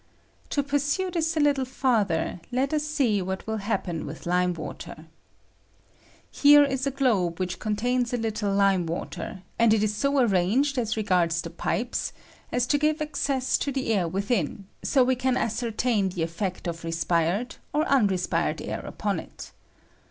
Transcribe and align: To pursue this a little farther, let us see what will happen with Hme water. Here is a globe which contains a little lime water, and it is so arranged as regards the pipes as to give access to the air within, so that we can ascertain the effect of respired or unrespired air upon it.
To 0.49 0.63
pursue 0.63 1.11
this 1.11 1.37
a 1.37 1.39
little 1.39 1.63
farther, 1.63 2.39
let 2.51 2.73
us 2.73 2.83
see 2.83 3.21
what 3.21 3.45
will 3.45 3.57
happen 3.57 4.07
with 4.07 4.23
Hme 4.23 4.57
water. 4.57 5.05
Here 6.31 6.63
is 6.63 6.87
a 6.87 6.89
globe 6.89 7.39
which 7.39 7.59
contains 7.59 8.11
a 8.11 8.17
little 8.17 8.51
lime 8.51 8.87
water, 8.87 9.43
and 9.59 9.75
it 9.75 9.83
is 9.83 9.93
so 9.93 10.17
arranged 10.19 10.79
as 10.79 10.97
regards 10.97 11.39
the 11.43 11.51
pipes 11.51 12.13
as 12.51 12.65
to 12.65 12.79
give 12.79 12.99
access 12.99 13.59
to 13.59 13.71
the 13.71 13.93
air 13.93 14.07
within, 14.07 14.65
so 14.81 15.01
that 15.01 15.05
we 15.05 15.15
can 15.15 15.37
ascertain 15.37 16.09
the 16.09 16.23
effect 16.23 16.65
of 16.67 16.83
respired 16.83 17.57
or 17.71 17.85
unrespired 17.85 18.59
air 18.59 18.79
upon 18.79 19.19
it. 19.19 19.51